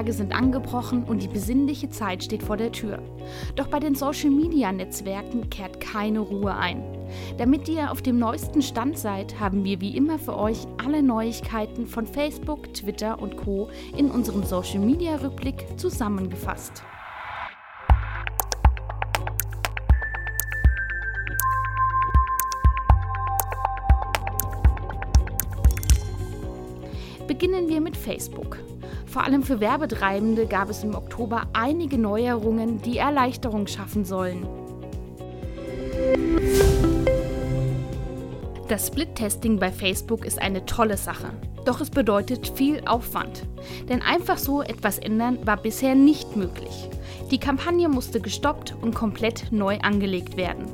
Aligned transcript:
Feiertage 0.00 0.12
sind 0.14 0.32
angebrochen 0.32 1.04
und 1.04 1.22
die 1.22 1.28
besinnliche 1.28 1.90
Zeit 1.90 2.24
steht 2.24 2.42
vor 2.42 2.56
der 2.56 2.72
Tür. 2.72 3.02
Doch 3.54 3.68
bei 3.68 3.78
den 3.78 3.94
Social-Media-Netzwerken 3.94 5.50
kehrt 5.50 5.78
keine 5.78 6.20
Ruhe 6.20 6.56
ein. 6.56 6.82
Damit 7.36 7.68
ihr 7.68 7.90
auf 7.90 8.00
dem 8.00 8.18
neuesten 8.18 8.62
Stand 8.62 8.98
seid, 8.98 9.38
haben 9.38 9.62
wir 9.62 9.80
wie 9.82 9.94
immer 9.94 10.18
für 10.18 10.38
euch 10.38 10.66
alle 10.82 11.02
Neuigkeiten 11.02 11.86
von 11.86 12.06
Facebook, 12.06 12.72
Twitter 12.72 13.20
und 13.20 13.36
Co. 13.36 13.68
in 13.94 14.10
unserem 14.10 14.42
Social-Media-Rückblick 14.42 15.78
zusammengefasst. 15.78 16.82
Beginnen 27.26 27.68
wir 27.68 27.82
mit 27.82 27.98
Facebook. 27.98 28.56
Vor 29.10 29.24
allem 29.24 29.42
für 29.42 29.58
Werbetreibende 29.58 30.46
gab 30.46 30.70
es 30.70 30.84
im 30.84 30.94
Oktober 30.94 31.42
einige 31.52 31.98
Neuerungen, 31.98 32.80
die 32.80 32.98
Erleichterung 32.98 33.66
schaffen 33.66 34.04
sollen. 34.04 34.46
Das 38.68 38.86
Split-Testing 38.86 39.58
bei 39.58 39.72
Facebook 39.72 40.24
ist 40.24 40.40
eine 40.40 40.64
tolle 40.64 40.96
Sache. 40.96 41.30
Doch 41.64 41.80
es 41.80 41.90
bedeutet 41.90 42.52
viel 42.54 42.82
Aufwand. 42.86 43.48
Denn 43.88 44.00
einfach 44.00 44.38
so 44.38 44.62
etwas 44.62 45.00
ändern 45.00 45.44
war 45.44 45.56
bisher 45.56 45.96
nicht 45.96 46.36
möglich. 46.36 46.88
Die 47.32 47.38
Kampagne 47.38 47.88
musste 47.88 48.20
gestoppt 48.20 48.76
und 48.80 48.94
komplett 48.94 49.50
neu 49.50 49.78
angelegt 49.78 50.36
werden. 50.36 50.66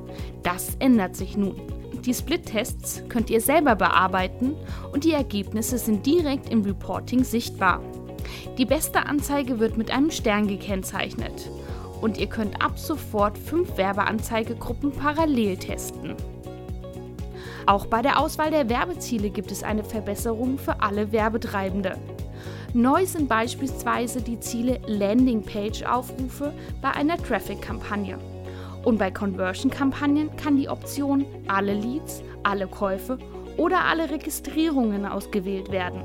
Das 0.43 0.77
ändert 0.79 1.17
sich 1.17 1.39
nun. 1.39 1.57
Die 2.05 2.13
Split-Tests 2.13 3.03
könnt 3.09 3.31
ihr 3.31 3.41
selber 3.41 3.77
bearbeiten 3.77 4.55
und 4.93 5.05
die 5.05 5.13
Ergebnisse 5.13 5.79
sind 5.79 6.05
direkt 6.05 6.51
im 6.51 6.61
Reporting 6.61 7.25
sichtbar. 7.25 7.81
Die 8.59 8.65
beste 8.65 9.07
Anzeige 9.07 9.59
wird 9.59 9.77
mit 9.77 9.91
einem 9.91 10.11
Stern 10.11 10.49
gekennzeichnet 10.49 11.51
und 12.01 12.19
ihr 12.19 12.27
könnt 12.27 12.63
ab 12.63 12.79
sofort 12.79 13.39
fünf 13.39 13.77
Werbeanzeigegruppen 13.77 14.93
parallel 14.93 15.57
testen. 15.57 16.15
Auch 17.67 17.87
bei 17.87 18.01
der 18.01 18.21
Auswahl 18.21 18.51
der 18.51 18.69
Werbeziele 18.69 19.31
gibt 19.31 19.51
es 19.51 19.63
eine 19.63 19.83
Verbesserung 19.83 20.59
für 20.59 20.81
alle 20.81 21.11
Werbetreibende. 21.11 21.99
Neu 22.75 23.07
sind 23.07 23.29
beispielsweise 23.29 24.21
die 24.21 24.39
Ziele 24.39 24.81
Landingpage-Aufrufe 24.87 26.53
bei 26.81 26.91
einer 26.93 27.17
Traffic-Kampagne. 27.17 28.19
Und 28.85 28.99
bei 28.99 29.11
Conversion-Kampagnen 29.11 30.37
kann 30.37 30.57
die 30.57 30.69
Option 30.69 31.25
alle 31.49 31.75
Leads, 31.75 32.23
alle 32.45 32.69
Käufe 32.69 33.19
oder 33.57 33.85
alle 33.85 34.11
Registrierungen 34.11 35.07
ausgewählt 35.07 35.73
werden. 35.73 36.03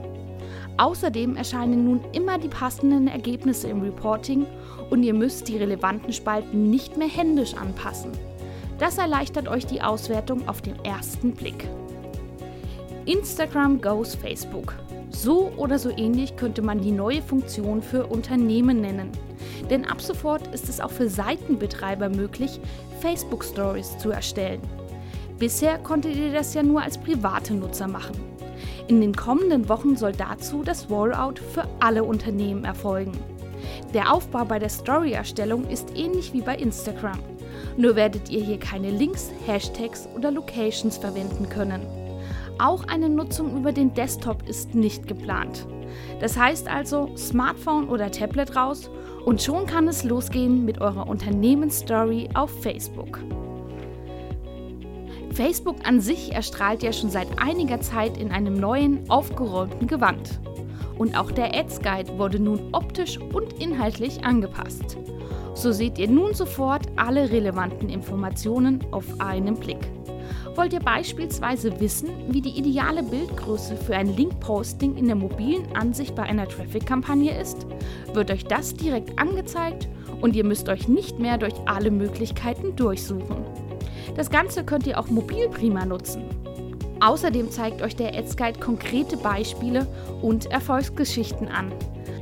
Außerdem 0.78 1.36
erscheinen 1.36 1.86
nun 1.86 2.02
immer 2.14 2.38
die 2.38 2.48
passenden 2.48 3.08
Ergebnisse 3.08 3.68
im 3.68 3.82
Reporting 3.82 4.46
und 4.90 5.04
ihr 5.04 5.14
müsst 5.14 5.48
die 5.48 5.58
relevanten 5.58 6.14
Spalten 6.14 6.70
nicht 6.70 6.98
mehr 6.98 7.08
händisch 7.08 7.54
anpassen. 7.56 8.12
Das 8.80 8.98
erleichtert 8.98 9.48
euch 9.48 9.66
die 9.66 9.82
Auswertung 9.82 10.48
auf 10.48 10.62
den 10.62 10.84
ersten 10.84 11.34
Blick. 11.34 11.68
Instagram 13.06 13.82
goes 13.82 14.16
Facebook. 14.16 14.76
So 15.10 15.52
oder 15.58 15.78
so 15.78 15.90
ähnlich 15.90 16.36
könnte 16.36 16.62
man 16.62 16.82
die 16.82 16.92
neue 16.92 17.22
Funktion 17.22 17.82
für 17.82 18.08
Unternehmen 18.08 18.82
nennen. 18.82 19.12
Denn 19.70 19.86
ab 19.86 20.02
sofort 20.02 20.48
ist 20.54 20.70
es 20.70 20.80
auch 20.80 20.92
für 20.92 21.10
Seitenbetreiber 21.10 22.10
möglich, 22.10 22.60
Facebook 23.02 23.44
Stories 23.44 23.98
zu 23.98 24.10
erstellen. 24.10 24.62
Bisher 25.38 25.78
konntet 25.80 26.16
ihr 26.16 26.32
das 26.32 26.54
ja 26.54 26.64
nur 26.64 26.82
als 26.82 26.98
private 26.98 27.54
Nutzer 27.54 27.88
machen. 27.88 28.31
In 28.92 29.00
den 29.00 29.16
kommenden 29.16 29.70
Wochen 29.70 29.96
soll 29.96 30.12
dazu 30.12 30.64
das 30.64 30.90
Rollout 30.90 31.36
für 31.54 31.64
alle 31.80 32.04
Unternehmen 32.04 32.66
erfolgen. 32.66 33.14
Der 33.94 34.12
Aufbau 34.14 34.44
bei 34.44 34.60
der 34.60 34.68
Story-Erstellung 34.68 35.66
ist 35.70 35.96
ähnlich 35.96 36.34
wie 36.34 36.42
bei 36.42 36.58
Instagram. 36.58 37.18
Nur 37.78 37.96
werdet 37.96 38.30
ihr 38.30 38.44
hier 38.44 38.60
keine 38.60 38.92
Links, 38.92 39.32
Hashtags 39.48 40.10
oder 40.14 40.30
Locations 40.30 40.98
verwenden 40.98 41.48
können. 41.48 41.80
Auch 42.60 42.84
eine 42.90 43.08
Nutzung 43.08 43.56
über 43.56 43.72
den 43.72 43.94
Desktop 43.94 44.46
ist 44.50 44.76
nicht 44.76 45.08
geplant. 45.08 45.66
Das 46.20 46.38
heißt 46.38 46.68
also 46.68 47.16
Smartphone 47.16 47.88
oder 47.88 48.12
Tablet 48.12 48.58
raus 48.58 48.92
und 49.24 49.42
schon 49.42 49.68
kann 49.68 49.88
es 49.88 50.04
losgehen 50.04 50.66
mit 50.66 50.82
eurer 50.82 51.08
Unternehmensstory 51.08 52.28
auf 52.34 52.52
Facebook. 52.62 53.20
Facebook 55.42 55.78
an 55.86 56.02
sich 56.02 56.34
erstrahlt 56.34 56.84
ja 56.84 56.94
schon 56.94 57.10
seit 57.10 57.40
einiger 57.40 57.82
Zeit 57.82 58.16
in 58.16 58.32
einem 58.32 58.54
neuen, 58.54 59.10
aufgeräumten 59.10 59.88
Gewand. 59.88 60.40
Und 61.00 61.18
auch 61.18 61.32
der 61.32 61.56
Ads 61.56 61.82
Guide 61.82 62.16
wurde 62.20 62.40
nun 62.40 62.60
optisch 62.74 63.18
und 63.18 63.54
inhaltlich 63.54 64.24
angepasst. 64.24 64.98
So 65.56 65.72
seht 65.72 65.98
ihr 65.98 66.10
nun 66.10 66.36
sofort 66.36 66.84
alle 66.96 67.32
relevanten 67.32 67.90
Informationen 67.90 68.86
auf 68.92 69.20
einen 69.20 69.56
Blick. 69.56 69.80
Wollt 70.56 70.74
ihr 70.74 70.80
beispielsweise 70.80 71.80
wissen, 71.80 72.10
wie 72.30 72.42
die 72.42 72.60
ideale 72.60 73.02
Bildgröße 73.02 73.76
für 73.78 73.96
ein 73.96 74.16
Link-Posting 74.16 74.96
in 74.96 75.08
der 75.08 75.16
mobilen 75.16 75.76
Ansicht 75.76 76.14
bei 76.14 76.22
einer 76.22 76.48
Traffic-Kampagne 76.48 77.36
ist? 77.42 77.66
Wird 78.14 78.30
euch 78.30 78.46
das 78.46 78.76
direkt 78.76 79.18
angezeigt 79.18 79.90
und 80.22 80.36
ihr 80.36 80.46
müsst 80.46 80.70
euch 80.70 80.88
nicht 80.88 81.18
mehr 81.18 81.40
durch 81.40 81.56
alle 81.66 81.90
Möglichkeiten 81.90 82.76
durchsuchen. 82.76 83.41
Das 84.16 84.30
Ganze 84.30 84.64
könnt 84.64 84.88
ihr 84.88 85.00
auch 85.00 85.08
mobil 85.08 85.48
prima 85.50 85.86
nutzen. 85.86 86.24
Außerdem 87.00 87.50
zeigt 87.50 87.82
euch 87.82 87.96
der 87.96 88.16
Ads 88.16 88.38
Guide 88.38 88.60
konkrete 88.60 89.18
Beispiele 89.18 89.88
und 90.22 90.52
Erfolgsgeschichten 90.52 91.48
an. 91.48 91.72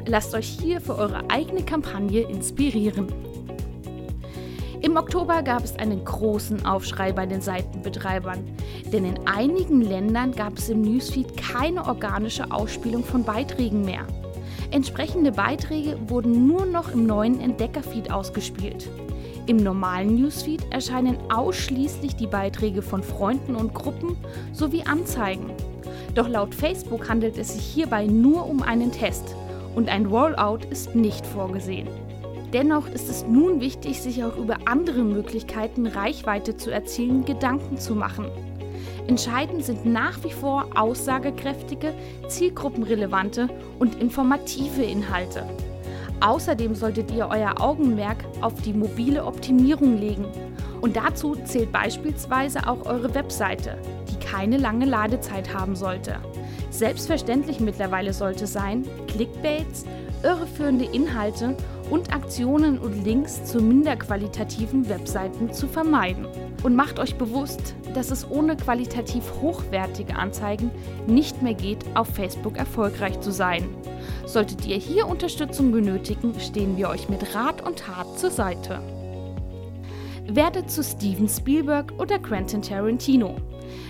Lasst 0.06 0.34
euch 0.34 0.48
hier 0.48 0.80
für 0.80 0.98
eure 0.98 1.30
eigene 1.30 1.64
Kampagne 1.64 2.22
inspirieren. 2.22 3.08
Im 4.82 4.96
Oktober 4.96 5.44
gab 5.44 5.66
es 5.66 5.76
einen 5.76 6.06
großen 6.06 6.66
Aufschrei 6.66 7.12
bei 7.12 7.26
den 7.26 7.42
Seitenbetreibern, 7.42 8.46
denn 8.94 9.04
in 9.04 9.28
einigen 9.28 9.82
Ländern 9.82 10.32
gab 10.32 10.58
es 10.58 10.70
im 10.70 10.82
Newsfeed 10.82 11.36
keine 11.36 11.86
organische 11.86 12.50
Ausspielung 12.50 13.04
von 13.04 13.26
Beiträgen 13.26 13.84
mehr. 13.84 14.08
Entsprechende 14.72 15.34
Beiträge 15.34 15.98
wurden 16.08 16.48
nur 16.48 16.66
noch 16.66 16.94
im 16.94 17.06
neuen 17.06 17.42
Entdeckerfeed 17.42 18.10
ausgespielt. 18.10 18.90
Im 19.50 19.58
normalen 19.58 20.14
Newsfeed 20.14 20.62
erscheinen 20.70 21.18
ausschließlich 21.32 22.16
die 22.16 22.28
Beiträge 22.28 22.84
von 22.84 23.02
Freunden 23.02 23.56
und 23.56 23.74
Gruppen 23.74 24.16
sowie 24.54 24.84
Anzeigen. 24.84 25.50
Doch 26.14 26.30
laut 26.30 26.54
Facebook 26.54 27.10
handelt 27.10 27.36
es 27.36 27.56
sich 27.56 27.64
hierbei 27.64 28.06
nur 28.06 28.48
um 28.48 28.62
einen 28.62 28.92
Test 28.92 29.36
und 29.74 29.90
ein 29.90 30.06
Rollout 30.06 30.68
ist 30.70 30.94
nicht 30.94 31.26
vorgesehen. 31.26 31.88
Dennoch 32.54 32.88
ist 32.90 33.10
es 33.10 33.26
nun 33.26 33.60
wichtig, 33.60 34.04
sich 34.04 34.24
auch 34.24 34.38
über 34.38 34.58
andere 34.66 35.02
Möglichkeiten, 35.02 35.88
Reichweite 35.88 36.56
zu 36.56 36.70
erzielen, 36.70 37.26
Gedanken 37.26 37.80
zu 37.80 37.96
machen. 37.96 38.26
Entscheidend 39.08 39.66
sind 39.66 39.84
nach 39.84 40.24
wie 40.24 40.31
vor 40.31 40.68
aussagekräftige, 40.76 41.96
zielgruppenrelevante 42.28 43.50
und 43.80 44.00
informative 44.00 44.84
Inhalte. 44.84 45.44
Außerdem 46.22 46.75
solltet 46.75 47.12
ihr 47.12 47.28
euer 47.30 47.62
Augenmerk 47.62 48.18
auf 48.41 48.53
die 48.62 48.74
mobile 48.74 49.24
Optimierung 49.24 49.97
legen. 49.97 50.25
Und 50.81 50.96
dazu 50.96 51.35
zählt 51.46 51.72
beispielsweise 51.72 52.68
auch 52.68 52.85
eure 52.85 53.13
Webseite, 53.13 53.78
die 54.09 54.25
keine 54.25 54.57
lange 54.57 54.85
Ladezeit 54.85 55.53
haben 55.53 55.75
sollte. 55.75 56.18
Selbstverständlich 56.80 57.60
mittlerweile 57.60 58.14
sollte 58.14 58.48
sein, 58.48 58.86
Clickbaits, 59.08 59.84
irreführende 60.24 60.86
Inhalte 60.86 61.58
und 61.90 62.14
Aktionen 62.14 62.80
und 62.80 63.04
Links 63.04 63.44
zu 63.44 63.60
minderqualitativen 63.62 64.88
Webseiten 64.88 65.52
zu 65.52 65.68
vermeiden. 65.68 66.26
Und 66.64 66.78
macht 66.78 66.98
euch 67.00 67.16
bewusst, 67.16 67.76
dass 67.94 68.12
es 68.12 68.32
ohne 68.32 68.56
qualitativ 68.56 69.26
hochwertige 69.42 70.16
Anzeigen 70.16 70.72
nicht 71.06 71.42
mehr 71.42 71.54
geht, 71.54 71.84
auf 71.96 72.08
Facebook 72.08 72.56
erfolgreich 72.56 73.20
zu 73.20 73.34
sein. 73.34 73.68
Solltet 74.25 74.66
ihr 74.66 74.78
hier 74.78 75.06
Unterstützung 75.06 75.74
benötigen, 75.74 76.34
stehen 76.40 76.78
wir 76.78 76.88
euch 76.88 77.10
mit 77.10 77.36
Rat 77.36 77.62
und 77.62 77.80
Tat 77.80 78.18
zur 78.18 78.32
Seite. 78.32 78.80
Werdet 80.30 80.72
zu 80.72 80.82
Steven 80.82 81.28
Spielberg 81.28 81.92
oder 82.00 82.20
Quentin 82.20 82.62
Tarantino. 82.62 83.36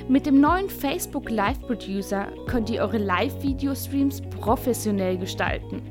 Mit 0.09 0.25
dem 0.25 0.41
neuen 0.41 0.71
Facebook 0.71 1.29
Live 1.29 1.61
Producer 1.61 2.29
könnt 2.47 2.71
ihr 2.71 2.81
eure 2.81 2.97
Live-Video-Streams 2.97 4.23
professionell 4.41 5.19
gestalten. 5.19 5.83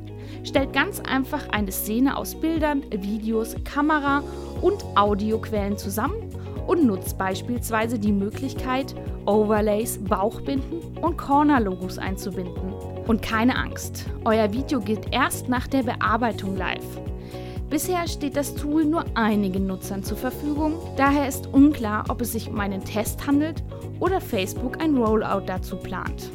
Stellt 0.42 0.72
ganz 0.72 0.98
einfach 0.98 1.48
eine 1.50 1.70
Szene 1.70 2.16
aus 2.16 2.34
Bildern, 2.34 2.82
Videos, 2.90 3.54
Kamera 3.62 4.24
und 4.60 4.84
Audioquellen 4.96 5.78
zusammen 5.78 6.16
und 6.66 6.84
nutzt 6.84 7.16
beispielsweise 7.16 7.96
die 7.96 8.10
Möglichkeit, 8.10 8.92
Overlays, 9.24 10.02
Bauchbinden 10.02 10.80
und 11.00 11.16
Corner-Logos 11.16 11.98
einzubinden. 11.98 12.72
Und 13.06 13.22
keine 13.22 13.56
Angst, 13.56 14.06
euer 14.24 14.52
Video 14.52 14.80
geht 14.80 15.12
erst 15.12 15.48
nach 15.48 15.68
der 15.68 15.84
Bearbeitung 15.84 16.56
live. 16.56 17.00
Bisher 17.70 18.08
steht 18.08 18.34
das 18.34 18.56
Tool 18.56 18.84
nur 18.84 19.04
einigen 19.14 19.68
Nutzern 19.68 20.02
zur 20.02 20.16
Verfügung, 20.16 20.72
daher 20.96 21.28
ist 21.28 21.46
unklar, 21.52 22.06
ob 22.08 22.20
es 22.20 22.32
sich 22.32 22.48
um 22.48 22.58
einen 22.58 22.82
Test 22.82 23.24
handelt 23.24 23.62
oder 24.00 24.20
Facebook 24.20 24.80
ein 24.82 24.96
Rollout 24.96 25.42
dazu 25.46 25.76
plant. 25.76 26.30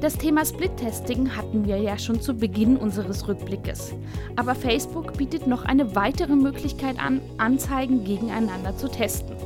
Das 0.00 0.18
Thema 0.18 0.44
Split-Testing 0.44 1.34
hatten 1.34 1.66
wir 1.66 1.78
ja 1.78 1.96
schon 1.98 2.20
zu 2.20 2.34
Beginn 2.34 2.76
unseres 2.76 3.26
Rückblickes. 3.26 3.94
Aber 4.36 4.54
Facebook 4.54 5.16
bietet 5.16 5.46
noch 5.46 5.64
eine 5.64 5.96
weitere 5.96 6.36
Möglichkeit 6.36 7.00
an, 7.00 7.22
Anzeigen 7.38 8.04
gegeneinander 8.04 8.76
zu 8.76 8.88
testen. 8.88 9.36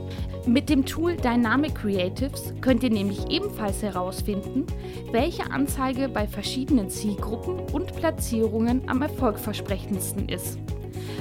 Mit 0.46 0.68
dem 0.68 0.84
Tool 0.86 1.16
Dynamic 1.16 1.76
Creatives 1.76 2.52
könnt 2.60 2.82
ihr 2.82 2.90
nämlich 2.90 3.30
ebenfalls 3.30 3.82
herausfinden, 3.82 4.66
welche 5.12 5.48
Anzeige 5.52 6.08
bei 6.08 6.26
verschiedenen 6.26 6.90
Zielgruppen 6.90 7.60
und 7.72 7.94
Platzierungen 7.94 8.82
am 8.88 9.02
erfolgversprechendsten 9.02 10.28
ist. 10.28 10.58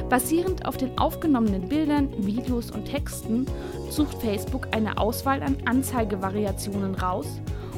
Basierend 0.10 0.66
auf 0.66 0.76
den 0.76 0.98
aufgenommenen 0.98 1.70
Bildern, 1.70 2.10
Videos 2.26 2.72
und 2.72 2.86
Texten 2.86 3.46
sucht 3.92 4.18
Facebook 4.22 4.68
eine 4.72 4.98
Auswahl 4.98 5.44
an 5.44 5.58
Anzeigevariationen 5.66 6.96
raus 6.96 7.28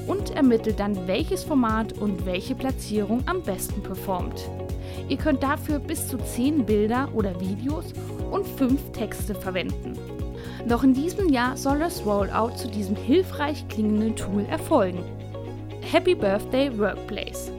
und 0.07 0.31
ermittelt 0.31 0.79
dann, 0.79 1.07
welches 1.07 1.43
Format 1.43 1.93
und 1.93 2.25
welche 2.25 2.55
Platzierung 2.55 3.21
am 3.25 3.41
besten 3.41 3.83
performt. 3.83 4.49
Ihr 5.09 5.17
könnt 5.17 5.43
dafür 5.43 5.79
bis 5.79 6.07
zu 6.07 6.17
10 6.17 6.65
Bilder 6.65 7.09
oder 7.13 7.39
Videos 7.41 7.85
und 8.31 8.47
5 8.47 8.91
Texte 8.93 9.35
verwenden. 9.35 9.99
Noch 10.65 10.83
in 10.83 10.93
diesem 10.93 11.29
Jahr 11.29 11.57
soll 11.57 11.79
das 11.79 12.05
Rollout 12.05 12.55
zu 12.55 12.69
diesem 12.69 12.95
hilfreich 12.95 13.67
klingenden 13.67 14.15
Tool 14.15 14.45
erfolgen. 14.45 15.03
Happy 15.81 16.15
Birthday 16.15 16.77
Workplace. 16.79 17.51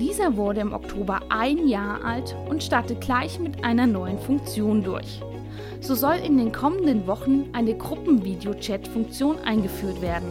Dieser 0.00 0.36
wurde 0.36 0.60
im 0.60 0.72
Oktober 0.72 1.20
ein 1.28 1.66
Jahr 1.66 2.04
alt 2.04 2.36
und 2.48 2.62
startet 2.62 3.00
gleich 3.00 3.40
mit 3.40 3.64
einer 3.64 3.86
neuen 3.86 4.18
Funktion 4.18 4.82
durch. 4.82 5.20
So 5.80 5.94
soll 5.94 6.16
in 6.16 6.38
den 6.38 6.52
kommenden 6.52 7.06
Wochen 7.06 7.48
eine 7.52 7.76
Gruppenvideo-Chat-Funktion 7.76 9.38
eingeführt 9.40 10.00
werden. 10.00 10.28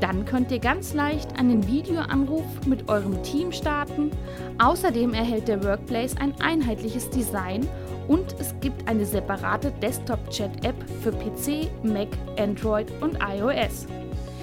Dann 0.00 0.24
könnt 0.24 0.50
ihr 0.50 0.58
ganz 0.58 0.94
leicht 0.94 1.38
einen 1.38 1.66
Videoanruf 1.68 2.44
mit 2.66 2.88
eurem 2.88 3.22
Team 3.22 3.52
starten. 3.52 4.10
Außerdem 4.58 5.14
erhält 5.14 5.48
der 5.48 5.62
Workplace 5.64 6.16
ein 6.16 6.34
einheitliches 6.40 7.08
Design 7.10 7.66
und 8.08 8.34
es 8.38 8.54
gibt 8.60 8.88
eine 8.88 9.04
separate 9.04 9.70
Desktop-Chat-App 9.82 10.76
für 11.02 11.12
PC, 11.12 11.70
Mac, 11.82 12.08
Android 12.38 12.90
und 13.00 13.18
iOS. 13.20 13.86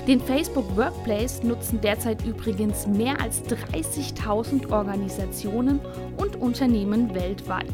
Den 0.08 0.20
Facebook 0.20 0.66
Workplace 0.76 1.44
nutzen 1.44 1.80
derzeit 1.80 2.26
übrigens 2.26 2.88
mehr 2.88 3.22
als 3.22 3.44
30.000 3.44 4.72
Organisationen 4.72 5.80
und 6.18 6.42
Unternehmen 6.42 7.14
weltweit. 7.14 7.72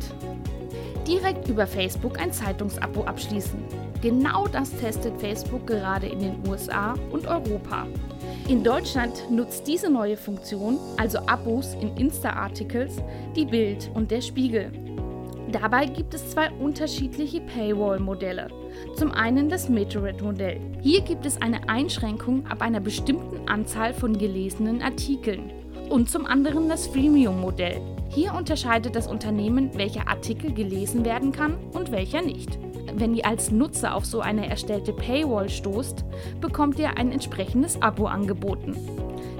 Direkt 1.07 1.47
über 1.47 1.65
Facebook 1.65 2.19
ein 2.19 2.33
Zeitungsabo 2.33 3.03
abschließen. 3.03 3.63
Genau 4.01 4.45
das 4.45 4.71
testet 4.71 5.17
Facebook 5.21 5.65
gerade 5.67 6.07
in 6.07 6.19
den 6.19 6.47
USA 6.47 6.95
und 7.11 7.27
Europa. 7.27 7.87
In 8.49 8.61
Deutschland 8.61 9.31
nutzt 9.31 9.65
diese 9.65 9.89
neue 9.89 10.17
Funktion, 10.17 10.77
also 10.97 11.19
Abos 11.19 11.75
in 11.79 11.95
Insta-Articles, 11.95 12.97
die 13.37 13.45
Bild 13.45 13.89
und 13.93 14.11
der 14.11 14.21
Spiegel. 14.21 14.71
Dabei 15.49 15.85
gibt 15.85 16.13
es 16.13 16.29
zwei 16.31 16.51
unterschiedliche 16.51 17.39
Paywall-Modelle. 17.39 18.49
Zum 18.95 19.11
einen 19.11 19.49
das 19.49 19.69
Meteorite-Modell. 19.69 20.59
Hier 20.81 21.01
gibt 21.01 21.25
es 21.25 21.41
eine 21.41 21.69
Einschränkung 21.69 22.45
ab 22.47 22.61
einer 22.61 22.79
bestimmten 22.79 23.47
Anzahl 23.47 23.93
von 23.93 24.17
gelesenen 24.17 24.81
Artikeln. 24.81 25.51
Und 25.89 26.09
zum 26.09 26.25
anderen 26.25 26.67
das 26.67 26.87
Freemium-Modell. 26.87 27.79
Hier 28.09 28.33
unterscheidet 28.33 28.95
das 28.95 29.07
Unternehmen, 29.07 29.71
welcher 29.77 30.07
Artikel 30.07 30.53
gelesen 30.53 31.05
werden 31.05 31.31
kann 31.31 31.55
und 31.73 31.91
welcher 31.91 32.21
nicht. 32.21 32.57
Wenn 32.93 33.13
ihr 33.13 33.25
als 33.25 33.51
Nutzer 33.51 33.93
auf 33.93 34.05
so 34.05 34.21
eine 34.21 34.49
erstellte 34.49 34.93
Paywall 34.93 35.49
stoßt, 35.49 36.03
bekommt 36.41 36.79
ihr 36.79 36.97
ein 36.97 37.11
entsprechendes 37.11 37.81
Abo 37.81 38.07
angeboten. 38.07 38.75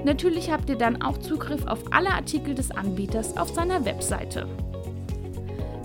Natürlich 0.04 0.52
habt 0.52 0.70
ihr 0.70 0.76
dann 0.76 1.02
auch 1.02 1.18
Zugriff 1.18 1.66
auf 1.66 1.80
alle 1.90 2.10
Artikel 2.10 2.54
des 2.54 2.70
Anbieters 2.70 3.36
auf 3.36 3.48
seiner 3.48 3.84
Webseite. 3.84 4.46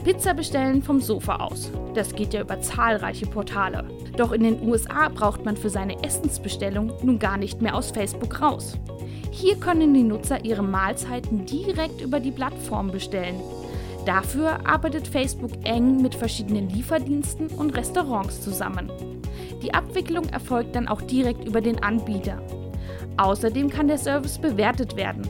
Pizza 0.04 0.34
bestellen 0.34 0.84
vom 0.84 1.00
Sofa 1.00 1.38
aus. 1.38 1.72
Das 1.94 2.14
geht 2.14 2.34
ja 2.34 2.42
über 2.42 2.60
zahlreiche 2.60 3.26
Portale. 3.26 3.86
Doch 4.18 4.34
in 4.34 4.44
den 4.44 4.62
USA 4.68 5.08
braucht 5.08 5.46
man 5.46 5.56
für 5.56 5.70
seine 5.70 6.04
Essensbestellung 6.04 6.92
nun 7.02 7.20
gar 7.20 7.38
nicht 7.38 7.62
mehr 7.62 7.74
aus 7.74 7.92
Facebook 7.92 8.42
raus. 8.42 8.78
Hier 9.32 9.56
können 9.56 9.94
die 9.94 10.04
Nutzer 10.04 10.44
ihre 10.44 10.62
Mahlzeiten 10.62 11.46
direkt 11.46 12.02
über 12.02 12.20
die 12.20 12.32
Plattform 12.32 12.92
bestellen. 12.92 13.40
Dafür 14.06 14.68
arbeitet 14.68 15.08
Facebook 15.08 15.52
eng 15.64 16.02
mit 16.02 16.16
verschiedenen 16.16 16.70
Lieferdiensten 16.70 17.48
und 17.48 17.70
Restaurants 17.78 18.42
zusammen. 18.42 18.92
Die 19.62 19.74
Abwicklung 19.74 20.28
erfolgt 20.28 20.76
dann 20.76 20.90
auch 20.90 21.02
direkt 21.02 21.48
über 21.48 21.62
den 21.62 21.82
Anbieter. 21.82 22.42
Außerdem 23.16 23.70
kann 23.70 23.88
der 23.88 23.98
Service 23.98 24.38
bewertet 24.38 24.98
werden 24.98 25.22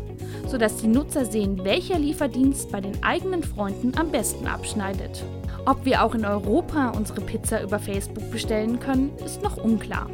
sodass 0.54 0.78
die 0.78 0.88
Nutzer 0.88 1.26
sehen, 1.26 1.66
welcher 1.66 1.98
Lieferdienst 1.98 2.72
bei 2.72 2.80
den 2.80 3.04
eigenen 3.04 3.42
Freunden 3.42 3.92
am 3.98 4.12
besten 4.12 4.46
abschneidet. 4.46 5.24
Ob 5.66 5.84
wir 5.84 6.04
auch 6.04 6.14
in 6.14 6.26
Europa 6.26 6.92
unsere 6.96 7.22
Pizza 7.22 7.64
über 7.64 7.80
Facebook 7.80 8.30
bestellen 8.30 8.80
können, 8.80 9.12
ist 9.26 9.42
noch 9.42 9.58
unklar. 9.58 10.12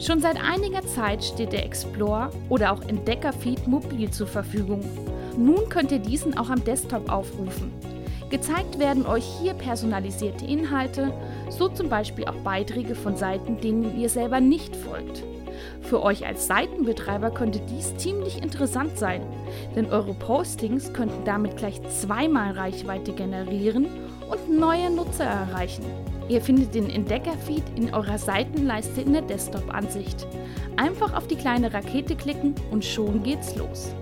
Schon 0.00 0.20
seit 0.20 0.36
einiger 0.36 0.86
Zeit 0.86 1.24
steht 1.24 1.54
der 1.54 1.64
Explore 1.64 2.28
oder 2.50 2.70
auch 2.70 2.82
Entdecker-Feed 2.82 3.66
mobil 3.66 4.10
zur 4.10 4.26
Verfügung. 4.26 4.84
Nun 5.38 5.66
könnt 5.70 5.92
ihr 5.92 5.98
diesen 5.98 6.36
auch 6.36 6.50
am 6.50 6.62
Desktop 6.62 7.10
aufrufen. 7.10 7.72
Gezeigt 8.28 8.78
werden 8.78 9.06
euch 9.06 9.24
hier 9.40 9.54
personalisierte 9.54 10.44
Inhalte, 10.44 11.10
so 11.48 11.70
zum 11.70 11.88
Beispiel 11.88 12.26
auch 12.26 12.36
Beiträge 12.44 12.94
von 12.94 13.16
Seiten, 13.16 13.58
denen 13.62 13.98
ihr 13.98 14.10
selber 14.10 14.42
nicht 14.42 14.76
folgt. 14.76 15.24
Für 15.88 16.02
euch 16.02 16.26
als 16.26 16.48
Seitenbetreiber 16.48 17.30
könnte 17.30 17.60
dies 17.70 17.96
ziemlich 17.96 18.42
interessant 18.42 18.98
sein, 18.98 19.22
denn 19.76 19.86
eure 19.86 20.14
Postings 20.14 20.92
könnten 20.92 21.24
damit 21.24 21.56
gleich 21.56 21.80
zweimal 21.88 22.52
Reichweite 22.52 23.12
generieren 23.12 23.86
und 24.28 24.58
neue 24.58 24.90
Nutzer 24.90 25.24
erreichen. 25.24 25.84
Ihr 26.28 26.40
findet 26.40 26.74
den 26.74 26.90
Entdecker-Feed 26.90 27.62
in 27.76 27.94
eurer 27.94 28.18
Seitenleiste 28.18 29.00
in 29.00 29.12
der 29.12 29.22
Desktop-Ansicht. 29.22 30.26
Einfach 30.76 31.14
auf 31.14 31.28
die 31.28 31.36
kleine 31.36 31.72
Rakete 31.72 32.16
klicken 32.16 32.56
und 32.72 32.84
schon 32.84 33.22
geht's 33.22 33.54
los. 33.54 33.94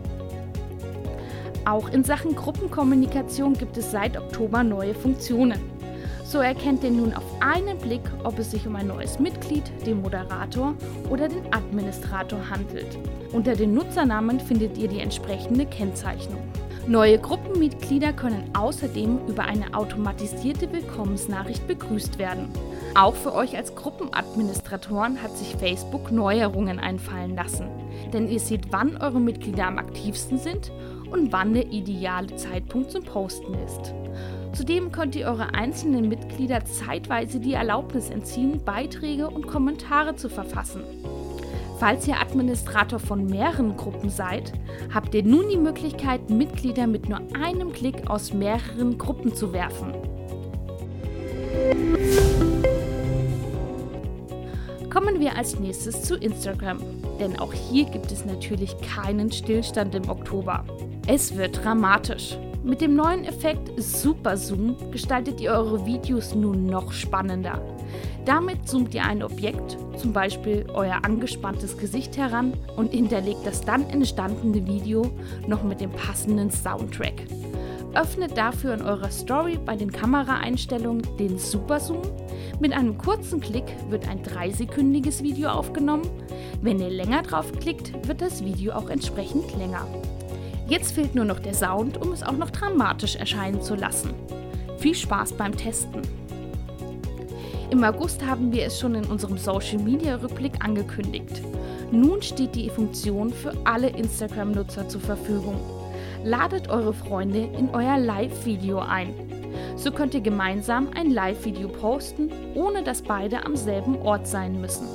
Auch 1.66 1.90
in 1.90 2.02
Sachen 2.02 2.34
Gruppenkommunikation 2.34 3.52
gibt 3.52 3.76
es 3.76 3.90
seit 3.90 4.16
Oktober 4.16 4.64
neue 4.64 4.94
Funktionen. 4.94 5.73
So 6.34 6.40
erkennt 6.40 6.82
ihr 6.82 6.90
nun 6.90 7.14
auf 7.14 7.22
einen 7.38 7.78
Blick, 7.78 8.00
ob 8.24 8.40
es 8.40 8.50
sich 8.50 8.66
um 8.66 8.74
ein 8.74 8.88
neues 8.88 9.20
Mitglied, 9.20 9.62
den 9.86 10.02
Moderator 10.02 10.74
oder 11.08 11.28
den 11.28 11.44
Administrator 11.54 12.50
handelt. 12.50 12.98
Unter 13.30 13.54
den 13.54 13.72
Nutzernamen 13.72 14.40
findet 14.40 14.76
ihr 14.76 14.88
die 14.88 14.98
entsprechende 14.98 15.64
Kennzeichnung. 15.64 16.42
Neue 16.88 17.20
Gruppenmitglieder 17.20 18.12
können 18.12 18.50
außerdem 18.52 19.28
über 19.28 19.44
eine 19.44 19.74
automatisierte 19.74 20.72
Willkommensnachricht 20.72 21.68
begrüßt 21.68 22.18
werden. 22.18 22.48
Auch 22.96 23.14
für 23.14 23.32
euch 23.32 23.56
als 23.56 23.76
Gruppenadministratoren 23.76 25.22
hat 25.22 25.38
sich 25.38 25.54
Facebook 25.54 26.10
Neuerungen 26.10 26.80
einfallen 26.80 27.36
lassen, 27.36 27.68
denn 28.12 28.28
ihr 28.28 28.40
seht, 28.40 28.72
wann 28.72 28.96
eure 28.96 29.20
Mitglieder 29.20 29.68
am 29.68 29.78
aktivsten 29.78 30.38
sind 30.38 30.72
und 31.12 31.30
wann 31.30 31.54
der 31.54 31.70
ideale 31.70 32.34
Zeitpunkt 32.34 32.90
zum 32.90 33.04
Posten 33.04 33.54
ist. 33.64 33.94
Zudem 34.54 34.92
könnt 34.92 35.16
ihr 35.16 35.26
eure 35.26 35.52
einzelnen 35.52 36.08
Mitglieder 36.08 36.64
zeitweise 36.64 37.40
die 37.40 37.54
Erlaubnis 37.54 38.08
entziehen, 38.08 38.60
Beiträge 38.64 39.28
und 39.28 39.48
Kommentare 39.48 40.14
zu 40.14 40.28
verfassen. 40.28 40.82
Falls 41.80 42.06
ihr 42.06 42.20
Administrator 42.20 43.00
von 43.00 43.26
mehreren 43.26 43.76
Gruppen 43.76 44.10
seid, 44.10 44.52
habt 44.94 45.12
ihr 45.14 45.24
nun 45.24 45.48
die 45.50 45.58
Möglichkeit, 45.58 46.30
Mitglieder 46.30 46.86
mit 46.86 47.08
nur 47.08 47.20
einem 47.34 47.72
Klick 47.72 48.08
aus 48.08 48.32
mehreren 48.32 48.96
Gruppen 48.96 49.34
zu 49.34 49.52
werfen. 49.52 49.92
Kommen 54.88 55.18
wir 55.18 55.36
als 55.36 55.58
nächstes 55.58 56.02
zu 56.02 56.14
Instagram, 56.14 56.78
denn 57.18 57.40
auch 57.40 57.52
hier 57.52 57.86
gibt 57.86 58.12
es 58.12 58.24
natürlich 58.24 58.76
keinen 58.80 59.32
Stillstand 59.32 59.96
im 59.96 60.08
Oktober. 60.08 60.64
Es 61.08 61.36
wird 61.36 61.64
dramatisch. 61.64 62.38
Mit 62.64 62.80
dem 62.80 62.94
neuen 62.94 63.24
Effekt 63.24 63.70
Super 63.76 64.38
Zoom 64.38 64.76
gestaltet 64.90 65.38
ihr 65.38 65.50
eure 65.50 65.84
Videos 65.84 66.34
nun 66.34 66.64
noch 66.64 66.92
spannender. 66.92 67.60
Damit 68.24 68.66
zoomt 68.66 68.94
ihr 68.94 69.04
ein 69.04 69.22
Objekt, 69.22 69.76
zum 69.98 70.14
Beispiel 70.14 70.64
euer 70.72 71.04
angespanntes 71.04 71.76
Gesicht 71.76 72.16
heran 72.16 72.54
und 72.76 72.92
hinterlegt 72.92 73.40
das 73.44 73.60
dann 73.60 73.86
entstandene 73.90 74.66
Video 74.66 75.10
noch 75.46 75.62
mit 75.62 75.82
dem 75.82 75.90
passenden 75.90 76.50
Soundtrack. 76.50 77.26
Öffnet 77.92 78.34
dafür 78.38 78.72
in 78.72 78.82
eurer 78.82 79.10
Story 79.10 79.58
bei 79.62 79.76
den 79.76 79.92
Kameraeinstellungen 79.92 81.02
den 81.18 81.38
Super 81.38 81.78
Zoom. 81.78 82.00
Mit 82.60 82.72
einem 82.72 82.96
kurzen 82.96 83.42
Klick 83.42 83.76
wird 83.90 84.08
ein 84.08 84.22
dreisekündiges 84.22 85.22
Video 85.22 85.50
aufgenommen. 85.50 86.08
Wenn 86.62 86.80
ihr 86.80 86.88
länger 86.88 87.20
draufklickt, 87.20 88.08
wird 88.08 88.22
das 88.22 88.42
Video 88.42 88.72
auch 88.72 88.88
entsprechend 88.88 89.54
länger. 89.58 89.86
Jetzt 90.66 90.92
fehlt 90.92 91.14
nur 91.14 91.26
noch 91.26 91.40
der 91.40 91.54
Sound, 91.54 92.00
um 92.00 92.12
es 92.12 92.22
auch 92.22 92.36
noch 92.36 92.50
dramatisch 92.50 93.16
erscheinen 93.16 93.60
zu 93.60 93.74
lassen. 93.74 94.14
Viel 94.78 94.94
Spaß 94.94 95.34
beim 95.34 95.56
Testen! 95.56 96.02
Im 97.70 97.82
August 97.84 98.24
haben 98.24 98.52
wir 98.52 98.64
es 98.64 98.78
schon 98.78 98.94
in 98.94 99.04
unserem 99.04 99.36
Social 99.36 99.78
Media 99.78 100.16
Rückblick 100.16 100.64
angekündigt. 100.64 101.42
Nun 101.90 102.22
steht 102.22 102.54
die 102.54 102.70
Funktion 102.70 103.30
für 103.30 103.52
alle 103.64 103.88
Instagram-Nutzer 103.88 104.88
zur 104.88 105.00
Verfügung. 105.00 105.60
Ladet 106.24 106.68
eure 106.68 106.94
Freunde 106.94 107.48
in 107.58 107.70
euer 107.70 107.98
Live-Video 107.98 108.78
ein. 108.78 109.12
So 109.76 109.90
könnt 109.90 110.14
ihr 110.14 110.20
gemeinsam 110.20 110.88
ein 110.94 111.10
Live-Video 111.10 111.68
posten, 111.68 112.30
ohne 112.54 112.82
dass 112.82 113.02
beide 113.02 113.44
am 113.44 113.56
selben 113.56 113.96
Ort 114.02 114.26
sein 114.26 114.60
müssen. 114.60 114.86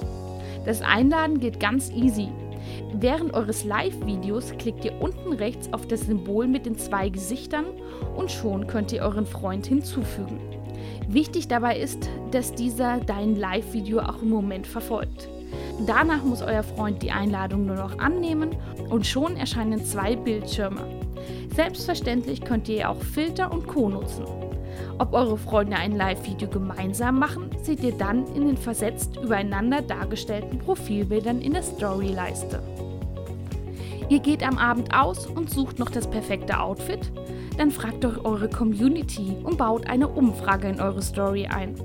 Das 0.65 0.81
Einladen 0.81 1.39
geht 1.39 1.59
ganz 1.59 1.91
easy. 1.91 2.29
Während 2.93 3.33
eures 3.33 3.63
Live-Videos 3.63 4.51
klickt 4.57 4.83
ihr 4.85 4.99
unten 5.01 5.33
rechts 5.33 5.71
auf 5.73 5.87
das 5.87 6.01
Symbol 6.01 6.47
mit 6.47 6.65
den 6.65 6.77
zwei 6.77 7.09
Gesichtern 7.09 7.65
und 8.15 8.31
schon 8.31 8.67
könnt 8.67 8.91
ihr 8.91 9.01
euren 9.01 9.25
Freund 9.25 9.65
hinzufügen. 9.65 10.39
Wichtig 11.07 11.47
dabei 11.47 11.77
ist, 11.77 12.09
dass 12.31 12.53
dieser 12.53 12.99
dein 12.99 13.35
Live-Video 13.35 13.99
auch 13.99 14.21
im 14.21 14.29
Moment 14.29 14.67
verfolgt. 14.67 15.27
Danach 15.85 16.23
muss 16.23 16.41
euer 16.41 16.63
Freund 16.63 17.01
die 17.01 17.11
Einladung 17.11 17.65
nur 17.65 17.77
noch 17.77 17.99
annehmen 17.99 18.55
und 18.89 19.07
schon 19.07 19.37
erscheinen 19.37 19.83
zwei 19.83 20.15
Bildschirme. 20.15 20.81
Selbstverständlich 21.55 22.41
könnt 22.41 22.67
ihr 22.69 22.89
auch 22.89 23.01
Filter 23.01 23.51
und 23.51 23.67
Co 23.67 23.89
nutzen. 23.89 24.25
Ob 24.99 25.13
eure 25.13 25.37
Freunde 25.37 25.77
ein 25.77 25.95
Live-Video 25.95 26.49
gemeinsam 26.49 27.19
machen, 27.19 27.49
seht 27.61 27.81
ihr 27.83 27.93
dann 27.93 28.27
in 28.35 28.47
den 28.47 28.57
versetzt 28.57 29.15
übereinander 29.15 29.81
dargestellten 29.81 30.59
Profilbildern 30.59 31.39
in 31.41 31.53
der 31.53 31.63
Story-Leiste. 31.63 32.61
Ihr 34.09 34.19
geht 34.19 34.45
am 34.45 34.57
Abend 34.57 34.93
aus 34.93 35.25
und 35.25 35.49
sucht 35.49 35.79
noch 35.79 35.89
das 35.89 36.09
perfekte 36.09 36.59
Outfit? 36.59 37.11
Dann 37.57 37.71
fragt 37.71 38.03
doch 38.03 38.25
eure 38.25 38.49
Community 38.49 39.37
und 39.41 39.57
baut 39.57 39.87
eine 39.87 40.09
Umfrage 40.09 40.67
in 40.67 40.81
eure 40.81 41.01
Story 41.01 41.47
ein. 41.47 41.75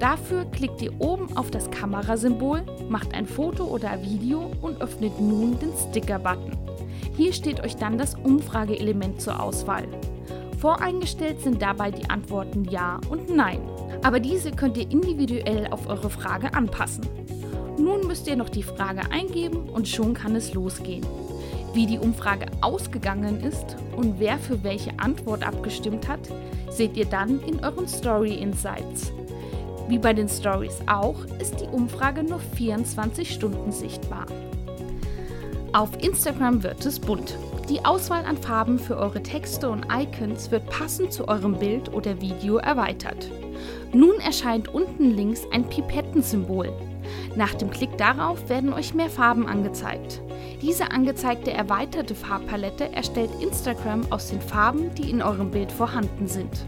Dafür 0.00 0.44
klickt 0.46 0.82
ihr 0.82 0.92
oben 0.98 1.36
auf 1.36 1.52
das 1.52 1.70
Kamerasymbol, 1.70 2.62
macht 2.88 3.14
ein 3.14 3.26
Foto 3.26 3.64
oder 3.64 4.02
Video 4.02 4.50
und 4.60 4.80
öffnet 4.80 5.20
nun 5.20 5.56
den 5.60 5.72
Sticker-Button. 5.88 6.56
Hier 7.16 7.32
steht 7.32 7.60
euch 7.62 7.76
dann 7.76 7.96
das 7.96 8.16
Umfrageelement 8.16 9.20
zur 9.20 9.40
Auswahl. 9.40 9.86
Voreingestellt 10.60 11.40
sind 11.40 11.62
dabei 11.62 11.90
die 11.90 12.10
Antworten 12.10 12.66
Ja 12.66 13.00
und 13.08 13.34
Nein. 13.34 13.62
Aber 14.02 14.20
diese 14.20 14.50
könnt 14.50 14.76
ihr 14.76 14.90
individuell 14.90 15.66
auf 15.70 15.88
eure 15.88 16.10
Frage 16.10 16.52
anpassen. 16.52 17.06
Nun 17.78 18.06
müsst 18.06 18.26
ihr 18.28 18.36
noch 18.36 18.50
die 18.50 18.62
Frage 18.62 19.10
eingeben 19.10 19.70
und 19.70 19.88
schon 19.88 20.12
kann 20.12 20.36
es 20.36 20.52
losgehen. 20.52 21.06
Wie 21.72 21.86
die 21.86 21.98
Umfrage 21.98 22.44
ausgegangen 22.60 23.40
ist 23.40 23.76
und 23.96 24.20
wer 24.20 24.38
für 24.38 24.62
welche 24.62 24.98
Antwort 24.98 25.46
abgestimmt 25.46 26.08
hat, 26.08 26.20
seht 26.68 26.94
ihr 26.94 27.06
dann 27.06 27.40
in 27.40 27.64
euren 27.64 27.88
Story 27.88 28.34
Insights. 28.34 29.12
Wie 29.88 29.98
bei 29.98 30.12
den 30.12 30.28
Stories 30.28 30.76
auch, 30.86 31.24
ist 31.40 31.58
die 31.60 31.68
Umfrage 31.68 32.22
nur 32.22 32.38
24 32.38 33.32
Stunden 33.32 33.72
sichtbar. 33.72 34.26
Auf 35.72 35.90
Instagram 36.02 36.62
wird 36.62 36.84
es 36.84 37.00
bunt. 37.00 37.38
Die 37.70 37.84
Auswahl 37.84 38.24
an 38.24 38.36
Farben 38.36 38.80
für 38.80 38.96
eure 38.96 39.22
Texte 39.22 39.70
und 39.70 39.86
Icons 39.92 40.50
wird 40.50 40.68
passend 40.68 41.12
zu 41.12 41.28
eurem 41.28 41.56
Bild 41.56 41.94
oder 41.94 42.20
Video 42.20 42.56
erweitert. 42.56 43.30
Nun 43.92 44.18
erscheint 44.18 44.66
unten 44.74 45.12
links 45.12 45.42
ein 45.52 45.62
Pipettensymbol. 45.68 46.72
Nach 47.36 47.54
dem 47.54 47.70
Klick 47.70 47.96
darauf 47.96 48.48
werden 48.48 48.72
euch 48.72 48.92
mehr 48.92 49.08
Farben 49.08 49.46
angezeigt. 49.46 50.20
Diese 50.60 50.90
angezeigte 50.90 51.52
erweiterte 51.52 52.16
Farbpalette 52.16 52.92
erstellt 52.92 53.30
Instagram 53.40 54.02
aus 54.10 54.30
den 54.30 54.40
Farben, 54.40 54.92
die 54.96 55.08
in 55.08 55.22
eurem 55.22 55.52
Bild 55.52 55.70
vorhanden 55.70 56.26
sind. 56.26 56.66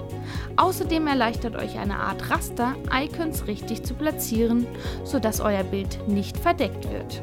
Außerdem 0.56 1.08
erleichtert 1.08 1.56
euch 1.56 1.80
eine 1.80 1.96
Art 1.96 2.30
Raster, 2.30 2.76
Icons 2.94 3.48
richtig 3.48 3.82
zu 3.82 3.94
platzieren, 3.94 4.68
sodass 5.02 5.40
euer 5.40 5.64
Bild 5.64 5.98
nicht 6.06 6.38
verdeckt 6.38 6.88
wird. 6.92 7.22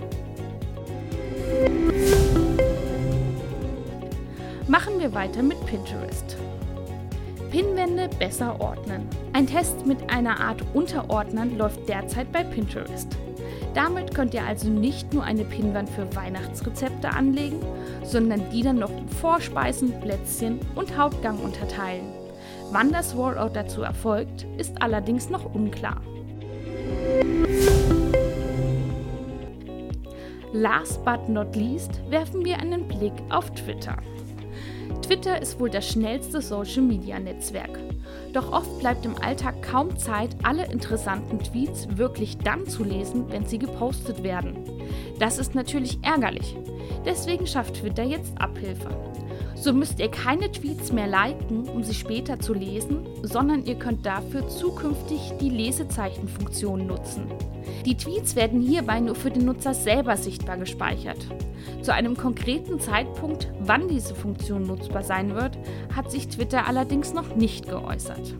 Machen 4.70 5.00
wir 5.00 5.16
weiter 5.16 5.42
mit 5.42 5.58
Pinterest. 5.66 6.38
Pinwände 7.50 8.08
besser 8.20 8.62
ordnen. 8.62 9.10
Ein 9.34 9.48
Test 9.48 9.88
mit 9.88 10.12
einer 10.12 10.40
Art 10.40 10.62
Unterordnern 10.76 11.58
läuft 11.58 11.90
derzeit 11.90 12.32
bei 12.32 12.44
Pinterest. 12.44 13.08
Damit 13.74 14.14
könnt 14.14 14.36
ihr 14.36 14.44
also 14.44 14.70
nicht 14.70 15.12
nur 15.12 15.24
eine 15.24 15.44
Pinnwand 15.44 15.90
für 15.90 16.16
Weihnachtsrezepte 16.16 17.10
anlegen, 17.10 17.60
sondern 18.04 18.48
die 18.52 18.62
dann 18.62 18.78
noch 18.78 18.96
in 18.96 19.10
Vorspeisen, 19.10 20.00
Plätzchen 20.02 20.60
und 20.76 20.96
Hauptgang 20.96 21.40
unterteilen. 21.40 22.06
Wann 22.72 22.92
das 22.92 23.16
Rollout 23.16 23.56
dazu 23.56 23.82
erfolgt, 23.82 24.46
ist 24.58 24.80
allerdings 24.84 25.32
noch 25.32 25.52
unklar. 25.56 26.00
Last 30.54 31.04
but 31.04 31.28
not 31.28 31.56
least 31.56 32.00
werfen 32.12 32.46
wir 32.46 32.60
einen 32.60 32.88
Blick 32.88 33.14
auf 33.30 33.50
Twitter. 33.56 33.98
Twitter 35.10 35.42
ist 35.42 35.60
wohl 35.60 35.72
das 35.72 35.90
schnellste 35.90 36.40
Social-Media-Netzwerk. 36.40 37.80
Doch 38.32 38.52
oft 38.52 38.78
bleibt 38.78 39.08
im 39.08 39.18
Alltag 39.20 39.64
kaum 39.64 39.98
Zeit, 39.98 40.36
alle 40.44 40.72
interessanten 40.72 41.40
Tweets 41.40 41.98
wirklich 41.98 42.38
dann 42.38 42.68
zu 42.68 42.84
lesen, 42.84 43.26
wenn 43.32 43.44
sie 43.44 43.58
gepostet 43.58 44.22
werden. 44.22 44.64
Das 45.18 45.40
ist 45.40 45.56
natürlich 45.56 45.98
ärgerlich. 46.04 46.56
Deswegen 47.06 47.48
schafft 47.48 47.78
Twitter 47.78 48.04
jetzt 48.04 48.40
Abhilfe. 48.40 48.90
So 49.62 49.74
müsst 49.74 50.00
ihr 50.00 50.10
keine 50.10 50.50
Tweets 50.52 50.94
mehr 50.94 51.08
liken, 51.08 51.68
um 51.68 51.84
sie 51.84 51.94
später 51.94 52.40
zu 52.40 52.54
lesen, 52.54 53.06
sondern 53.24 53.66
ihr 53.66 53.76
könnt 53.76 54.06
dafür 54.06 54.48
zukünftig 54.48 55.34
die 55.42 55.50
Lesezeichenfunktion 55.50 56.88
nutzen. 56.88 57.28
Die 57.86 57.98
Tweets 57.98 58.38
werden 58.38 58.62
hierbei 58.62 59.02
nur 59.02 59.16
für 59.16 59.32
den 59.32 59.46
Nutzer 59.46 59.74
selber 59.74 60.16
sichtbar 60.16 60.58
gespeichert. 60.58 61.18
Zu 61.82 61.94
einem 61.94 62.16
konkreten 62.16 62.80
Zeitpunkt, 62.80 63.52
wann 63.60 63.90
diese 63.90 64.16
Funktion 64.16 64.64
nutzbar 64.64 65.04
sein 65.04 65.36
wird, 65.36 65.58
hat 65.94 66.10
sich 66.10 66.30
Twitter 66.30 66.66
allerdings 66.66 67.14
noch 67.14 67.36
nicht 67.36 67.68
geäußert. 67.68 68.36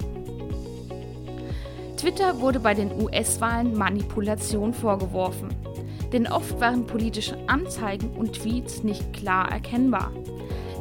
Twitter 1.98 2.40
wurde 2.40 2.62
bei 2.62 2.74
den 2.74 2.92
US-Wahlen 3.02 3.78
Manipulation 3.78 4.74
vorgeworfen, 4.74 5.50
denn 6.14 6.28
oft 6.28 6.62
waren 6.62 6.88
politische 6.88 7.38
Anzeigen 7.48 8.12
und 8.12 8.42
Tweets 8.42 8.84
nicht 8.84 9.12
klar 9.12 9.52
erkennbar. 9.52 10.14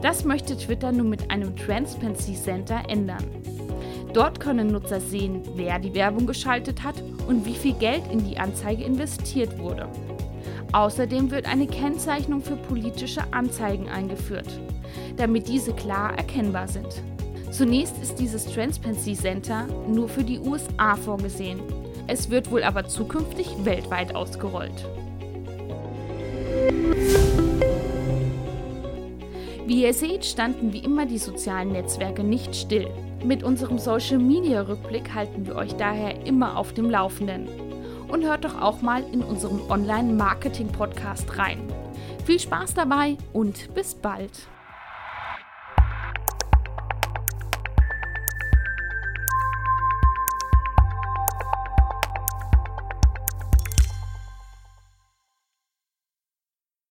Das 0.03 0.25
möchte 0.25 0.57
Twitter 0.57 0.93
nun 0.93 1.09
mit 1.09 1.31
einem 1.31 1.57
Transparency 1.57 2.35
Center 2.35 2.83
ändern. 2.89 3.25
Dort 4.13 4.39
können 4.39 4.69
Nutzer 4.69 5.01
sehen, 5.01 5.43
wer 5.55 5.79
die 5.79 5.95
Werbung 5.95 6.27
geschaltet 6.27 6.83
hat 6.85 6.95
und 7.27 7.45
wie 7.45 7.55
viel 7.55 7.75
Geld 7.75 8.03
in 8.11 8.25
die 8.25 8.39
Anzeige 8.39 8.85
investiert 8.85 9.59
wurde. 9.59 9.89
Außerdem 10.73 11.31
wird 11.31 11.47
eine 11.47 11.67
Kennzeichnung 11.67 12.43
für 12.43 12.57
politische 12.57 13.23
Anzeigen 13.33 13.89
eingeführt, 13.89 14.61
damit 15.17 15.49
diese 15.49 15.73
klar 15.73 16.17
erkennbar 16.17 16.69
sind. 16.69 17.03
Zunächst 17.51 18.01
ist 18.03 18.21
dieses 18.21 18.45
Transparency 18.47 19.15
Center 19.15 19.67
nur 19.89 20.09
für 20.09 20.25
die 20.25 20.39
USA 20.39 20.95
vorgesehen. 20.95 21.61
Es 22.07 22.31
wird 22.31 22.51
wohl 22.51 22.63
aber 22.63 22.87
zukünftig 22.87 23.49
weltweit 23.65 24.15
ausgerollt. 24.15 24.87
Wie 29.69 29.83
ihr 29.83 29.93
seht, 29.93 30.25
standen 30.25 30.73
wie 30.73 30.79
immer 30.79 31.05
die 31.05 31.19
sozialen 31.19 31.73
Netzwerke 31.73 32.25
nicht 32.25 32.57
still. 32.57 32.89
Mit 33.23 33.43
unserem 33.43 33.79
Social 33.79 34.17
Media 34.17 34.63
Rückblick 34.63 35.15
halten 35.15 35.47
wir 35.47 35.57
euch 35.57 35.75
daher 35.75 36.25
immer 36.25 36.57
auf 36.57 36.73
dem 36.73 36.89
Laufenden 36.89 37.47
und 38.09 38.25
hört 38.25 38.47
doch 38.47 38.59
auch 38.59 38.81
mal 38.81 39.05
in 39.13 39.21
unserem 39.21 39.61
Online-Marketing-Podcast 39.69 41.37
rein. 41.37 41.59
Viel 42.25 42.41
Spaß 42.41 42.73
dabei 42.73 43.19
und 43.35 43.75
bis 43.75 43.95
bald! 43.95 44.49